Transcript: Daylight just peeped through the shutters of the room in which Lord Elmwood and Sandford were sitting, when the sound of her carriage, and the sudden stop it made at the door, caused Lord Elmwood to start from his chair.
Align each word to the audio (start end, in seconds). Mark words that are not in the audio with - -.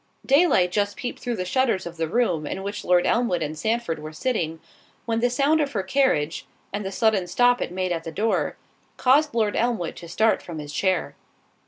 Daylight 0.25 0.71
just 0.71 0.97
peeped 0.97 1.19
through 1.19 1.35
the 1.35 1.45
shutters 1.45 1.85
of 1.85 1.97
the 1.97 2.07
room 2.07 2.47
in 2.47 2.63
which 2.63 2.83
Lord 2.83 3.05
Elmwood 3.05 3.43
and 3.43 3.55
Sandford 3.55 3.99
were 3.99 4.11
sitting, 4.11 4.59
when 5.05 5.19
the 5.19 5.29
sound 5.29 5.61
of 5.61 5.73
her 5.73 5.83
carriage, 5.83 6.47
and 6.73 6.83
the 6.83 6.91
sudden 6.91 7.27
stop 7.27 7.61
it 7.61 7.71
made 7.71 7.91
at 7.91 8.03
the 8.03 8.11
door, 8.11 8.57
caused 8.97 9.35
Lord 9.35 9.55
Elmwood 9.55 9.95
to 9.97 10.09
start 10.09 10.41
from 10.41 10.57
his 10.57 10.73
chair. 10.73 11.15